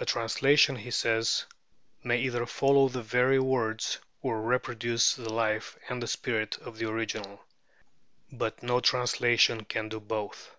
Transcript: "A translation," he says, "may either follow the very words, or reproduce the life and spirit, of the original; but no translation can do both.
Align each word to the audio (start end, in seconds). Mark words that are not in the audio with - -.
"A 0.00 0.06
translation," 0.06 0.74
he 0.76 0.90
says, 0.90 1.44
"may 2.02 2.18
either 2.20 2.46
follow 2.46 2.88
the 2.88 3.02
very 3.02 3.38
words, 3.38 3.98
or 4.22 4.40
reproduce 4.40 5.12
the 5.12 5.30
life 5.30 5.76
and 5.90 6.08
spirit, 6.08 6.56
of 6.56 6.78
the 6.78 6.88
original; 6.88 7.44
but 8.32 8.62
no 8.62 8.80
translation 8.80 9.66
can 9.66 9.90
do 9.90 10.00
both. 10.00 10.56